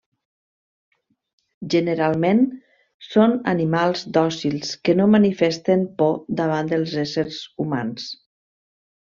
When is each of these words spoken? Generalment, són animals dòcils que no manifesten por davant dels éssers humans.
Generalment, 1.73 2.41
són 3.09 3.35
animals 3.53 4.03
dòcils 4.17 4.73
que 4.89 4.97
no 5.03 5.09
manifesten 5.19 5.85
por 6.01 6.19
davant 6.43 6.73
dels 6.75 6.97
éssers 7.07 7.41
humans. 7.67 8.09